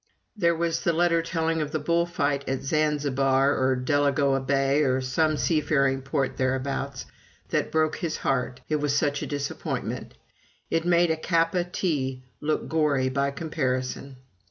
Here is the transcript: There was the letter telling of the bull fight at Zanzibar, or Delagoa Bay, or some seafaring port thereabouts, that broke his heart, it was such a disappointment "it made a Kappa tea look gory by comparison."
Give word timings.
There 0.35 0.55
was 0.55 0.79
the 0.83 0.93
letter 0.93 1.21
telling 1.21 1.61
of 1.61 1.69
the 1.71 1.77
bull 1.77 2.07
fight 2.07 2.49
at 2.49 2.63
Zanzibar, 2.63 3.55
or 3.55 3.75
Delagoa 3.75 4.39
Bay, 4.39 4.81
or 4.81 4.99
some 4.99 5.37
seafaring 5.37 6.01
port 6.01 6.37
thereabouts, 6.37 7.05
that 7.49 7.71
broke 7.71 7.97
his 7.97 8.17
heart, 8.17 8.61
it 8.67 8.77
was 8.77 8.97
such 8.97 9.21
a 9.21 9.27
disappointment 9.27 10.15
"it 10.71 10.85
made 10.85 11.11
a 11.11 11.17
Kappa 11.17 11.65
tea 11.65 12.23
look 12.41 12.67
gory 12.67 13.09
by 13.09 13.29
comparison." 13.29 14.15